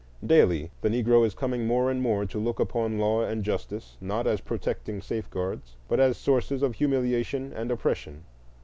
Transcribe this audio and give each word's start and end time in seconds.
Daily 0.25 0.71
the 0.81 0.89
Negro 0.89 1.23
is 1.23 1.35
coming 1.35 1.67
more 1.67 1.91
and 1.91 2.01
more 2.01 2.25
to 2.25 2.39
look 2.41 2.59
upon 2.59 2.97
law 2.97 3.21
and 3.21 3.43
justice, 3.43 3.97
not 4.01 4.25
as 4.25 4.41
protecting 4.41 4.99
safeguards, 4.99 5.75
but 5.87 5.99
as 5.99 6.17
sources 6.17 6.63
of 6.63 6.73
humiliation 6.73 7.53
and 7.53 7.69
oppression. 7.69 8.23